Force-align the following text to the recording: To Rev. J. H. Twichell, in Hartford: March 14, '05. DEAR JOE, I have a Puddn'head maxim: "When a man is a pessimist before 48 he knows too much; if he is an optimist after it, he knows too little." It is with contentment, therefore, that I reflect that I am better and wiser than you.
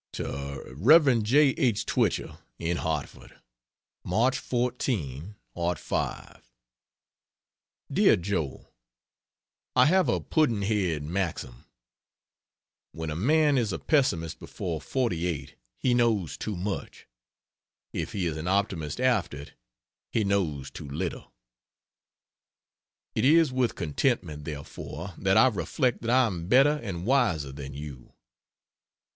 To 0.13 0.73
Rev. 0.75 1.21
J. 1.21 1.49
H. 1.49 1.85
Twichell, 1.85 2.39
in 2.57 2.77
Hartford: 2.77 3.37
March 4.03 4.39
14, 4.39 5.35
'05. 5.77 6.51
DEAR 7.93 8.15
JOE, 8.15 8.67
I 9.75 9.85
have 9.85 10.09
a 10.09 10.19
Puddn'head 10.19 11.03
maxim: 11.03 11.65
"When 12.93 13.11
a 13.11 13.15
man 13.15 13.59
is 13.59 13.71
a 13.71 13.77
pessimist 13.77 14.39
before 14.39 14.81
48 14.81 15.53
he 15.77 15.93
knows 15.93 16.35
too 16.35 16.55
much; 16.55 17.05
if 17.93 18.13
he 18.13 18.25
is 18.25 18.37
an 18.37 18.47
optimist 18.47 18.99
after 18.99 19.37
it, 19.37 19.53
he 20.11 20.23
knows 20.23 20.71
too 20.71 20.89
little." 20.89 21.31
It 23.13 23.23
is 23.23 23.53
with 23.53 23.75
contentment, 23.75 24.45
therefore, 24.45 25.13
that 25.19 25.37
I 25.37 25.47
reflect 25.49 26.01
that 26.01 26.09
I 26.09 26.25
am 26.25 26.47
better 26.47 26.79
and 26.81 27.05
wiser 27.05 27.51
than 27.51 27.75
you. 27.75 28.13